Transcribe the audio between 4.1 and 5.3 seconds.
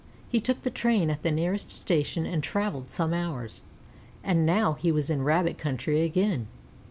and now he was in